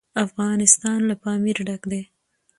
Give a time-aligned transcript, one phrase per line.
[0.25, 2.01] افغانستان له پامیر ډک دی.